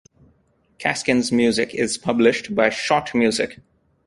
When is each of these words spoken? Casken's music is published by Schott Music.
Casken's 0.79 1.31
music 1.31 1.75
is 1.75 1.95
published 1.95 2.55
by 2.55 2.71
Schott 2.71 3.13
Music. 3.13 3.59